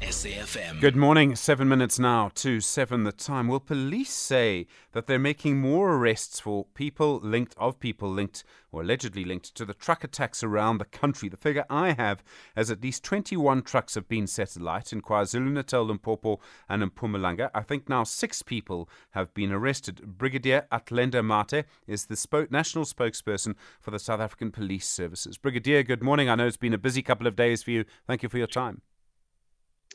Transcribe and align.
SAFM. 0.00 0.80
Good 0.80 0.96
morning. 0.96 1.36
Seven 1.36 1.68
minutes 1.68 1.98
now 1.98 2.30
to 2.36 2.60
seven 2.60 3.04
the 3.04 3.12
time. 3.12 3.48
Will 3.48 3.60
police 3.60 4.10
say 4.10 4.66
that 4.92 5.06
they're 5.06 5.18
making 5.18 5.60
more 5.60 5.94
arrests 5.94 6.40
for 6.40 6.64
people 6.74 7.20
linked 7.22 7.54
of 7.58 7.78
people 7.78 8.10
linked 8.10 8.42
or 8.72 8.80
allegedly 8.80 9.24
linked 9.24 9.54
to 9.54 9.64
the 9.64 9.74
truck 9.74 10.02
attacks 10.02 10.42
around 10.42 10.78
the 10.78 10.86
country? 10.86 11.28
The 11.28 11.36
figure 11.36 11.66
I 11.68 11.92
have 11.92 12.24
is 12.56 12.70
at 12.70 12.82
least 12.82 13.04
21 13.04 13.62
trucks 13.62 13.94
have 13.94 14.08
been 14.08 14.26
set 14.26 14.56
alight 14.56 14.92
in 14.92 15.02
KwaZulu-Natal, 15.02 15.84
Limpopo, 15.84 16.40
and 16.68 16.82
in 16.82 16.90
Mpumalanga. 16.90 17.50
I 17.54 17.60
think 17.60 17.88
now 17.88 18.04
six 18.04 18.42
people 18.42 18.88
have 19.10 19.34
been 19.34 19.52
arrested. 19.52 20.18
Brigadier 20.18 20.66
Athlenda 20.72 21.22
Mathe 21.22 21.64
is 21.86 22.06
the 22.06 22.14
spo- 22.14 22.50
national 22.50 22.84
spokesperson 22.84 23.54
for 23.80 23.90
the 23.90 23.98
South 23.98 24.20
African 24.20 24.50
Police 24.50 24.88
Services. 24.88 25.36
Brigadier, 25.36 25.82
good 25.82 26.02
morning. 26.02 26.30
I 26.30 26.36
know 26.36 26.46
it's 26.46 26.56
been 26.56 26.74
a 26.74 26.78
busy 26.78 27.02
couple 27.02 27.26
of 27.26 27.36
days 27.36 27.62
for 27.62 27.70
you. 27.70 27.84
Thank 28.06 28.22
you 28.22 28.28
for 28.28 28.38
your 28.38 28.46
time. 28.46 28.80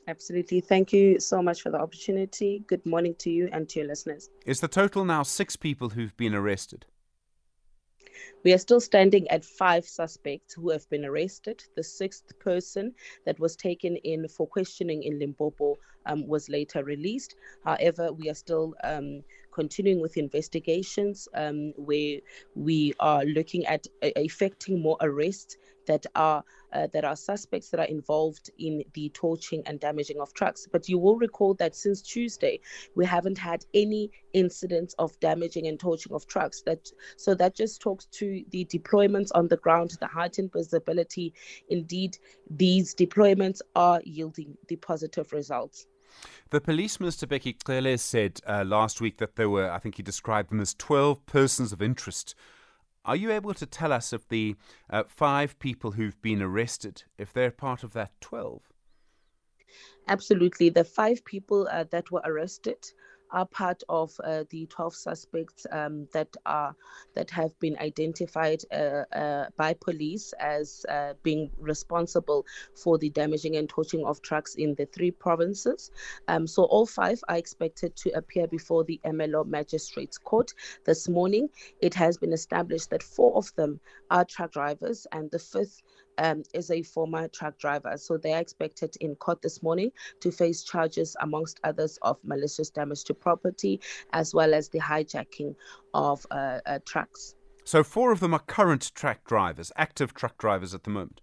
Absolutely. 0.08 0.62
Thank 0.62 0.94
you 0.94 1.20
so 1.20 1.42
much 1.42 1.62
for 1.62 1.72
the 1.72 1.80
opportunity. 1.80 2.64
Good 2.68 2.86
morning 2.86 3.16
to 3.20 3.32
you 3.32 3.50
and 3.52 3.68
to 3.70 3.80
your 3.80 3.88
listeners. 3.88 4.30
Is 4.46 4.60
the 4.60 4.68
total 4.68 5.04
now 5.04 5.24
six 5.24 5.56
people 5.56 5.90
who've 5.90 6.16
been 6.16 6.36
arrested? 6.36 6.86
We 8.44 8.54
are 8.54 8.60
still 8.60 8.80
standing 8.80 9.28
at 9.30 9.44
five 9.44 9.86
suspects 9.86 10.54
who 10.54 10.70
have 10.70 10.88
been 10.90 11.06
arrested. 11.06 11.64
The 11.76 11.84
sixth 11.84 12.38
person 12.40 12.94
that 13.26 13.40
was 13.40 13.56
taken 13.56 13.96
in 13.98 14.28
for 14.28 14.48
questioning 14.48 15.04
in 15.04 15.18
Limpopo 15.18 15.78
um, 16.06 16.28
was 16.28 16.50
later 16.50 16.84
released. 16.84 17.36
However, 17.64 18.12
we 18.14 18.30
are 18.30 18.36
still 18.36 18.76
um, 18.84 19.24
continuing 19.52 20.02
with 20.02 20.18
investigations 20.18 21.28
um, 21.34 21.74
where 21.78 22.20
we 22.56 22.94
are 23.00 23.24
looking 23.24 23.66
at 23.66 23.88
uh, 24.04 24.10
effecting 24.18 24.82
more 24.82 24.98
arrests 25.02 25.58
that 25.88 26.06
are 26.16 26.44
uh, 26.74 26.88
that 26.92 27.06
are 27.06 27.16
suspects 27.16 27.70
that 27.70 27.80
are 27.80 27.86
involved 27.86 28.50
in 28.58 28.84
the 28.94 29.08
torching 29.10 29.64
and 29.66 29.80
damaging 29.80 30.20
of 30.20 30.34
trucks. 30.34 30.68
But 30.70 30.90
you 30.90 30.98
will 30.98 31.16
recall 31.16 31.54
that 31.56 31.76
since 31.76 32.02
Tuesday, 32.02 32.60
we 32.96 33.06
haven't 33.06 33.38
had 33.38 33.66
any 33.74 34.12
incidents 34.34 34.94
of 35.00 35.18
damaging 35.22 35.68
and 35.68 35.80
torching 35.80 36.14
of 36.14 36.28
trucks. 36.28 36.62
That 36.64 36.92
so 37.16 37.34
that 37.36 37.56
just 37.56 37.82
talks 37.82 38.06
to 38.20 38.44
the 38.50 38.66
deployments 38.66 39.32
on 39.34 39.48
the 39.48 39.58
ground, 39.58 39.92
the 40.00 40.08
heightened 40.08 40.52
visibility. 40.52 41.34
Indeed, 41.70 42.18
these 42.50 42.94
deployments 42.94 43.62
are 43.76 44.02
yielding 44.04 44.58
the 44.68 44.76
positive 44.76 45.32
results. 45.32 45.88
The 46.52 46.62
police 46.62 47.00
minister 47.00 47.28
Bheki 47.28 47.56
Cele 47.66 47.98
said 47.98 48.40
uh, 48.48 48.64
last 48.66 49.02
week 49.02 49.18
that 49.18 49.36
there 49.36 49.50
were, 49.50 49.70
I 49.70 49.80
think 49.80 49.96
he 49.96 50.04
described 50.04 50.52
them 50.52 50.60
as 50.60 50.74
12 50.76 51.26
persons 51.26 51.74
of 51.74 51.82
interest 51.82 52.36
are 53.06 53.16
you 53.16 53.32
able 53.32 53.54
to 53.54 53.66
tell 53.66 53.94
us 53.94 54.12
of 54.14 54.28
the 54.30 54.56
uh, 54.90 55.04
five 55.08 55.58
people 55.60 55.92
who've 55.92 56.20
been 56.22 56.42
arrested, 56.42 57.04
if 57.18 57.32
they're 57.32 57.52
part 57.52 57.84
of 57.84 57.94
that 57.94 58.12
12? 58.20 58.62
Absolutely. 60.08 60.70
The 60.70 60.84
five 60.84 61.24
people 61.24 61.68
uh, 61.72 61.86
that 61.92 62.10
were 62.12 62.22
arrested 62.26 62.78
are 63.32 63.46
part 63.46 63.84
of 63.90 64.12
uh, 64.24 64.44
the 64.50 64.66
12 64.68 64.96
suspects 64.96 65.66
um, 65.72 66.08
that 66.14 66.36
are 66.46 66.76
that 67.16 67.30
have 67.32 67.58
been 67.60 67.78
identified 67.80 68.62
uh, 68.72 69.04
uh, 69.16 69.46
by 69.58 69.74
police 69.74 70.34
as 70.40 70.86
uh, 70.90 71.14
being 71.24 71.50
responsible 71.58 72.46
for 72.74 72.98
the 72.98 73.10
damaging 73.10 73.56
and 73.56 73.70
torching 73.70 74.06
of 74.06 74.22
trucks 74.22 74.56
in 74.56 74.76
the 74.76 74.86
three 74.88 75.12
provinces. 75.12 75.92
Um, 76.28 76.48
so 76.48 76.64
all 76.64 76.86
five 76.86 77.22
are 77.30 77.38
expected 77.38 77.96
to 77.98 78.12
appear 78.12 78.48
before 78.48 78.84
the 78.84 79.00
Ermelo 79.06 79.46
Magistrates 79.46 80.18
Court 80.18 80.54
this 80.86 81.08
morning. 81.08 81.50
It 81.80 81.94
has 81.96 82.18
been 82.18 82.34
established 82.34 82.90
that 82.90 83.04
four 83.04 83.36
of 83.36 83.54
them 83.56 83.80
are 84.10 84.26
truck 84.26 84.52
drivers, 84.52 85.08
and 85.12 85.30
the 85.32 85.40
fifth 85.40 85.82
um, 86.18 86.44
is 86.54 86.72
a 86.72 86.82
former 86.82 87.28
truck 87.28 87.58
driver. 87.58 87.98
So 87.98 88.18
they 88.18 88.34
are 88.34 88.42
expected 88.42 88.96
in 89.02 89.16
court 89.16 89.42
this 89.42 89.62
morning 89.62 89.92
to 90.22 90.32
face 90.32 90.64
charges, 90.64 91.16
amongst 91.22 91.60
others, 91.64 91.98
of 92.02 92.18
malicious 92.24 92.70
damage 92.70 93.04
to 93.06 93.14
property 93.14 93.80
as 94.14 94.34
well 94.34 94.54
as 94.54 94.70
the 94.70 94.80
hijacking 94.80 95.56
of 95.94 96.26
uh, 96.32 96.60
uh, 96.66 96.80
trucks. 96.86 97.36
So 97.64 97.84
four 97.84 98.12
of 98.12 98.20
them 98.20 98.34
are 98.34 98.40
current 98.40 98.92
truck 98.94 99.26
drivers, 99.26 99.72
active 99.76 100.14
truck 100.14 100.38
drivers 100.38 100.74
at 100.74 100.84
the 100.84 100.92
moment. 100.92 101.22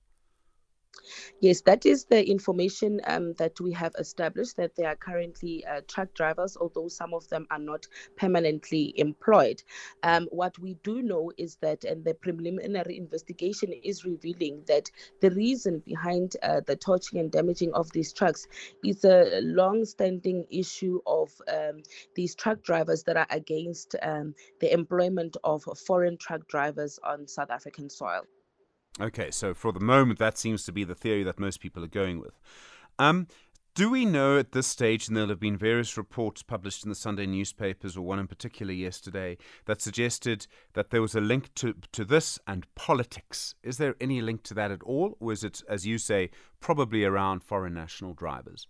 Yes, 1.41 1.61
that 1.63 1.87
is 1.87 2.05
the 2.05 2.25
information 2.29 3.01
um, 3.05 3.33
that 3.35 3.61
we 3.61 3.73
have 3.73 3.95
established 3.99 4.57
that 4.57 4.77
they 4.77 4.85
are 4.85 4.95
currently 4.97 5.65
uh, 5.67 5.81
truck 5.89 6.15
drivers, 6.15 6.57
although 6.57 6.89
some 6.89 7.15
of 7.15 7.29
them 7.29 7.47
are 7.51 7.59
not 7.59 7.87
permanently 8.17 8.95
employed. 8.99 9.63
Um, 10.03 10.29
what 10.31 10.59
we 10.59 10.75
do 10.85 11.03
know 11.03 11.33
is 11.37 11.57
that, 11.57 11.85
and 11.85 12.05
the 12.05 12.15
preliminary 12.15 12.97
investigation 12.97 13.73
is 13.83 14.05
revealing 14.05 14.63
that 14.69 14.91
the 15.21 15.31
reason 15.31 15.81
behind 15.81 16.37
uh, 16.43 16.61
the 16.67 16.77
torching 16.77 17.19
and 17.19 17.33
damaging 17.33 17.73
of 17.75 17.91
these 17.93 18.13
trucks 18.13 18.47
is 18.85 19.05
a 19.05 19.41
long 19.43 19.85
standing 19.85 20.47
issue 20.51 21.01
of 21.07 21.31
um, 21.49 21.83
these 22.15 22.35
truck 22.35 22.63
drivers 22.63 23.03
that 23.05 23.17
are 23.17 23.27
against 23.31 23.97
um, 24.03 24.35
the 24.61 24.73
employment 24.73 25.37
of 25.43 25.65
foreign 25.87 26.17
truck 26.17 26.47
drivers 26.49 26.99
on 27.03 27.27
South 27.27 27.51
African 27.51 27.91
soil. 27.91 28.23
Okay, 29.01 29.31
so 29.31 29.55
for 29.55 29.73
the 29.73 29.81
moment, 29.81 30.19
that 30.19 30.37
seems 30.37 30.65
to 30.65 30.73
be 30.73 30.85
the 30.85 30.95
theory 30.95 31.23
that 31.23 31.41
most 31.41 31.61
people 31.61 31.83
are 31.83 31.89
going 31.89 32.21
with. 32.21 32.39
Um, 32.99 33.27
do 33.75 33.89
we 33.89 34.05
know 34.05 34.37
at 34.37 34.53
this 34.53 34.67
stage, 34.67 35.09
and 35.09 35.17
there'll 35.17 35.31
have 35.31 35.41
been 35.41 35.57
various 35.57 35.97
reports 35.97 36.43
published 36.43 36.85
in 36.85 36.91
the 36.91 36.95
Sunday 36.95 37.25
newspapers, 37.25 37.97
or 37.97 38.03
one 38.03 38.19
in 38.19 38.27
particular 38.27 38.75
yesterday, 38.75 39.39
that 39.65 39.81
suggested 39.81 40.47
that 40.75 40.91
there 40.91 41.01
was 41.01 41.15
a 41.15 41.23
link 41.23 41.55
to, 41.55 41.75
to 41.93 42.05
this 42.05 42.39
and 42.47 42.67
politics? 42.75 43.55
Is 43.63 43.79
there 43.79 43.97
any 43.99 44.21
link 44.21 44.43
to 44.43 44.55
that 44.55 44.71
at 44.71 44.83
all, 44.83 45.17
or 45.21 45.33
is 45.33 45.43
it, 45.43 45.63
as 45.71 45.87
you 45.87 45.97
say, 45.97 46.29
probably 46.61 47.03
around 47.03 47.43
foreign 47.43 47.73
national 47.73 48.13
drivers? 48.13 48.67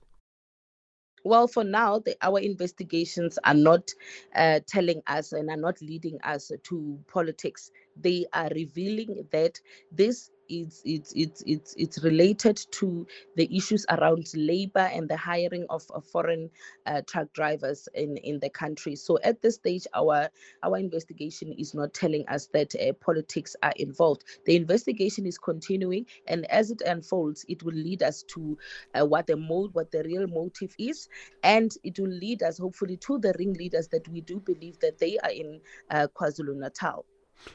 Well, 1.25 1.47
for 1.49 1.65
now, 1.65 2.01
the, 2.01 2.17
our 2.23 2.39
investigations 2.41 3.39
are 3.45 3.55
not 3.55 3.91
uh, 4.35 4.61
telling 4.67 5.03
us 5.07 5.33
and 5.33 5.51
are 5.51 5.57
not 5.57 5.81
leading 5.81 6.19
us 6.23 6.51
to 6.65 6.99
politics. 7.09 7.71
They 7.97 8.27
are 8.33 8.49
revealing 8.55 9.27
that 9.33 9.61
this 9.93 10.31
it's 10.61 10.83
it's 10.85 11.13
it's 11.17 11.43
it's 11.47 11.75
it's 11.79 12.03
related 12.05 12.61
to 12.73 13.07
the 13.37 13.49
issues 13.57 13.87
around 13.91 14.27
labor 14.35 14.91
and 14.93 15.09
the 15.09 15.17
hiring 15.17 15.67
of, 15.71 15.85
of 15.91 16.05
foreign 16.05 16.51
uh, 16.87 17.01
truck 17.07 17.33
drivers 17.33 17.89
in 17.95 18.17
in 18.19 18.39
the 18.41 18.51
country. 18.51 18.95
So 18.97 19.19
at 19.25 19.41
this 19.41 19.55
stage 19.57 19.87
our 19.95 20.29
our 20.63 20.79
investigation 20.79 21.53
is 21.59 21.75
not 21.75 21.95
telling 21.95 22.25
us 22.29 22.49
that 22.53 22.75
uh, 22.75 22.93
politics 22.95 23.57
are 23.63 23.73
involved. 23.77 24.25
The 24.45 24.57
investigation 24.57 25.27
is 25.27 25.39
continuing 25.39 26.07
and 26.27 26.45
as 26.51 26.71
it 26.71 26.83
unfolds 26.83 27.45
it 27.49 27.63
will 27.63 27.75
lead 27.75 28.03
us 28.03 28.23
to 28.35 28.59
uh, 28.95 29.07
what 29.07 29.27
the 29.27 29.37
mode 29.37 29.73
what 29.75 29.91
the 29.91 30.03
real 30.05 30.27
motive 30.27 30.75
is. 30.79 31.09
And 31.43 31.73
it 31.83 31.99
will 31.99 32.11
lead 32.11 32.43
us 32.43 32.59
hopefully 32.59 32.97
to 32.99 33.19
the 33.19 33.35
ringleaders 33.39 33.89
that 33.89 34.07
we 34.09 34.21
do 34.21 34.41
believe 34.41 34.79
that 34.81 34.99
they 34.99 35.19
are 35.19 35.31
in 35.31 35.61
uh, 35.91 36.09
KwaZulu-Natal 36.15 37.05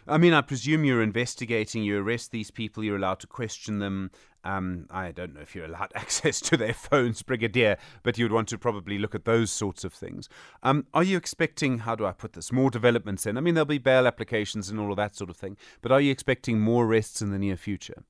I 0.08 0.18
mean, 0.18 0.34
I 0.34 0.42
presume 0.42 0.86
you're 0.86 1.02
investigating, 1.02 1.84
you 1.84 2.00
arrest 2.00 2.31
these 2.31 2.52
people, 2.52 2.84
you're 2.84 2.98
allowed 2.98 3.20
to 3.22 3.28
question 3.28 3.80
them. 3.80 4.12
Um, 4.44 4.88
I 4.90 5.12
don't 5.12 5.34
know 5.34 5.42
if 5.42 5.56
you're 5.56 5.66
allowed 5.66 5.92
access 5.96 6.40
to 6.42 6.58
their 6.58 6.74
phones, 6.74 7.22
Brigadier, 7.22 7.78
but 8.03 8.18
you'd 8.18 8.31
want 8.31 8.48
to 8.50 8.58
probably 8.58 8.98
look 8.98 9.16
at 9.16 9.25
those 9.25 9.52
sorts 9.52 9.84
of 9.84 9.94
things. 9.94 10.30
Um, 10.64 10.86
are 10.94 11.03
you 11.03 11.18
expecting, 11.18 11.80
how 11.80 11.96
do 11.96 12.06
I 12.06 12.12
put 12.12 12.34
this, 12.34 12.52
more 12.52 12.70
developments 12.70 13.25
in? 13.25 13.38
I 13.38 13.42
mean, 13.42 13.56
there'll 13.56 13.66
be 13.66 13.78
bail 13.78 14.08
applications 14.08 14.70
and 14.70 14.80
all 14.80 14.92
of 14.92 14.98
that 14.98 15.16
sort 15.16 15.30
of 15.30 15.38
thing, 15.38 15.58
but 15.81 15.92
are 15.92 16.02
you 16.02 16.12
expecting 16.12 16.59
more 16.59 16.86
arrests 16.86 17.22
in 17.22 17.31
the 17.31 17.40
near 17.40 17.58
future? 17.58 18.04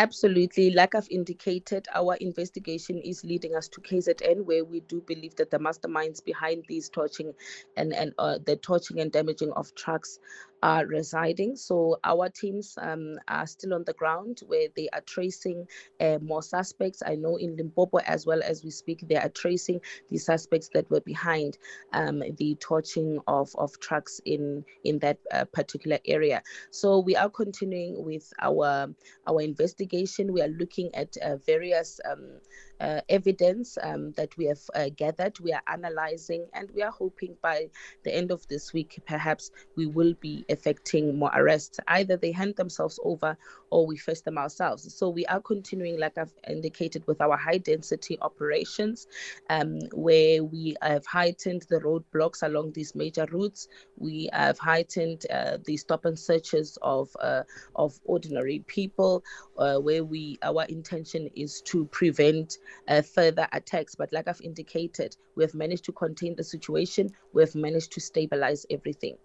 Absolutely. 0.00 0.70
Like 0.70 0.94
I've 0.94 1.10
indicated, 1.10 1.86
our 1.94 2.14
investigation 2.16 3.02
is 3.04 3.22
leading 3.22 3.54
us 3.54 3.68
to 3.68 3.82
KZN, 3.82 4.46
where 4.46 4.64
we 4.64 4.80
do 4.80 5.02
believe 5.02 5.36
that 5.36 5.50
the 5.50 5.58
masterminds 5.58 6.24
behind 6.24 6.64
these 6.68 6.88
torching 6.88 7.34
and, 7.76 7.92
and 7.92 8.14
uh, 8.18 8.38
the 8.46 8.56
torching 8.56 9.00
and 9.00 9.12
damaging 9.12 9.52
of 9.52 9.74
trucks 9.74 10.18
are 10.62 10.86
residing. 10.86 11.56
So 11.56 11.98
our 12.04 12.28
teams 12.30 12.76
um, 12.80 13.18
are 13.28 13.46
still 13.46 13.74
on 13.74 13.84
the 13.84 13.92
ground 13.92 14.40
where 14.46 14.68
they 14.74 14.88
are 14.94 15.00
tracing 15.02 15.66
uh, 16.00 16.18
more 16.22 16.42
suspects. 16.42 17.02
I 17.04 17.16
know 17.16 17.36
in 17.36 17.56
Limpopo, 17.56 17.98
as 17.98 18.26
well 18.26 18.40
as 18.42 18.64
we 18.64 18.70
speak, 18.70 19.06
they 19.06 19.16
are 19.16 19.28
tracing 19.28 19.80
the 20.08 20.18
suspects 20.18 20.70
that 20.74 20.90
were 20.90 21.00
behind 21.00 21.58
um, 21.92 22.22
the 22.38 22.56
torching 22.60 23.20
of, 23.26 23.50
of 23.56 23.78
trucks 23.80 24.20
in 24.24 24.64
in 24.84 24.98
that 25.00 25.18
uh, 25.32 25.44
particular 25.46 25.98
area. 26.06 26.42
So 26.70 27.00
we 27.00 27.16
are 27.16 27.28
continuing 27.30 28.02
with 28.02 28.32
our 28.40 28.88
our 29.26 29.40
investigation. 29.42 29.89
We 29.92 30.42
are 30.42 30.48
looking 30.48 30.94
at 30.94 31.16
uh, 31.18 31.36
various. 31.36 32.00
Um, 32.04 32.40
uh, 32.80 33.00
evidence 33.08 33.76
um, 33.82 34.12
that 34.12 34.34
we 34.36 34.46
have 34.46 34.60
uh, 34.74 34.88
gathered. 34.96 35.38
We 35.40 35.52
are 35.52 35.62
analyzing, 35.66 36.46
and 36.54 36.70
we 36.74 36.82
are 36.82 36.90
hoping 36.90 37.36
by 37.42 37.68
the 38.04 38.14
end 38.14 38.30
of 38.30 38.46
this 38.48 38.72
week, 38.72 38.98
perhaps 39.06 39.50
we 39.76 39.86
will 39.86 40.14
be 40.20 40.44
effecting 40.48 41.18
more 41.18 41.30
arrests. 41.34 41.78
Either 41.88 42.16
they 42.16 42.32
hand 42.32 42.56
themselves 42.56 42.98
over 43.04 43.36
or 43.70 43.86
we 43.86 43.96
face 43.96 44.22
them 44.22 44.38
ourselves. 44.38 44.92
So 44.94 45.08
we 45.08 45.26
are 45.26 45.40
continuing, 45.40 45.98
like 45.98 46.18
I've 46.18 46.32
indicated, 46.48 47.06
with 47.06 47.20
our 47.20 47.36
high 47.36 47.58
density 47.58 48.18
operations, 48.20 49.06
um, 49.48 49.78
where 49.92 50.42
we 50.42 50.76
have 50.82 51.06
heightened 51.06 51.66
the 51.68 51.80
roadblocks 51.80 52.42
along 52.42 52.72
these 52.72 52.94
major 52.94 53.26
routes. 53.30 53.68
We 53.96 54.30
have 54.32 54.58
heightened 54.58 55.26
uh, 55.30 55.58
the 55.64 55.76
stop 55.76 56.04
and 56.04 56.18
searches 56.18 56.78
of 56.82 57.14
uh, 57.20 57.42
of 57.76 58.00
ordinary 58.04 58.64
people, 58.66 59.22
uh, 59.58 59.78
where 59.80 60.04
we 60.04 60.38
our 60.42 60.64
intention 60.64 61.28
is 61.34 61.60
to 61.62 61.86
prevent 61.86 62.58
uh, 62.88 63.02
further 63.02 63.48
attacks. 63.52 63.94
But 63.94 64.12
like 64.12 64.28
I've 64.28 64.40
indicated, 64.40 65.16
we 65.36 65.44
have 65.44 65.54
managed 65.54 65.84
to 65.86 65.92
contain 65.92 66.36
the 66.36 66.44
situation. 66.44 67.10
We 67.32 67.42
have 67.42 67.54
managed 67.54 67.92
to 67.92 68.00
stabilize 68.00 68.66
everything. 68.70 69.16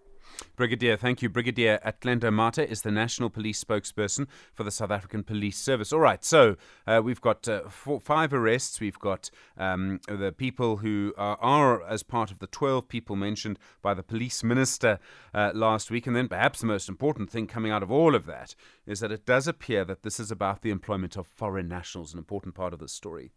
Brigadier, 0.56 0.96
thank 0.96 1.22
you. 1.22 1.28
Brigadier 1.28 1.78
Athlenda 1.84 2.32
Mathe 2.32 2.66
is 2.66 2.82
the 2.82 2.90
National 2.90 3.30
Police 3.30 3.62
spokesperson 3.62 4.26
for 4.54 4.64
the 4.64 4.70
South 4.70 4.90
African 4.90 5.22
Police 5.22 5.58
Service. 5.58 5.92
All 5.92 6.00
right, 6.00 6.24
so 6.24 6.56
uh, 6.86 7.00
we've 7.04 7.20
got 7.20 7.46
uh, 7.48 7.68
four, 7.68 8.00
five 8.00 8.32
arrests. 8.32 8.80
We've 8.80 8.98
got 8.98 9.30
um, 9.58 10.00
the 10.08 10.32
people 10.32 10.78
who 10.78 11.12
are, 11.16 11.38
are, 11.40 11.82
as 11.86 12.02
part 12.02 12.30
of 12.30 12.38
the 12.38 12.46
12 12.46 12.88
people 12.88 13.16
mentioned 13.16 13.58
by 13.82 13.94
the 13.94 14.02
police 14.02 14.42
minister 14.42 14.98
uh, 15.34 15.50
last 15.54 15.90
week. 15.90 16.06
And 16.06 16.16
then 16.16 16.28
perhaps 16.28 16.60
the 16.60 16.66
most 16.66 16.88
important 16.88 17.30
thing 17.30 17.46
coming 17.46 17.72
out 17.72 17.82
of 17.82 17.90
all 17.90 18.14
of 18.14 18.26
that 18.26 18.54
is 18.86 19.00
that 19.00 19.12
it 19.12 19.26
does 19.26 19.46
appear 19.46 19.84
that 19.84 20.02
this 20.02 20.18
is 20.18 20.30
about 20.30 20.62
the 20.62 20.70
employment 20.70 21.16
of 21.16 21.26
foreign 21.26 21.68
nationals, 21.68 22.12
an 22.12 22.18
important 22.18 22.54
part 22.54 22.72
of 22.72 22.78
the 22.78 22.88
story. 22.88 23.32